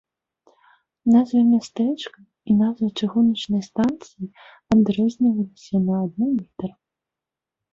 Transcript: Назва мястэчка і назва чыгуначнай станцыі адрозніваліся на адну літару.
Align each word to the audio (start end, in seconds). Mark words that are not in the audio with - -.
Назва 1.15 1.41
мястэчка 1.49 2.19
і 2.51 2.57
назва 2.61 2.87
чыгуначнай 2.99 3.61
станцыі 3.69 4.25
адрозніваліся 4.77 5.75
на 5.87 5.93
адну 6.07 6.25
літару. 6.39 6.75